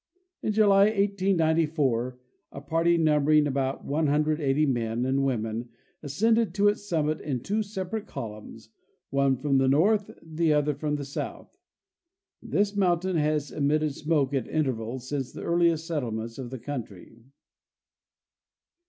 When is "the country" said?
16.49-17.21